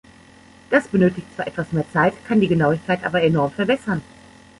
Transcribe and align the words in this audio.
Das 0.71 0.87
benötigt 0.87 1.27
zwar 1.35 1.45
etwas 1.45 1.71
mehr 1.73 1.85
Zeit, 1.93 2.15
kann 2.25 2.41
die 2.41 2.47
Genauigkeit 2.47 3.03
aber 3.05 3.21
enorm 3.21 3.51
verbessern. 3.51 4.01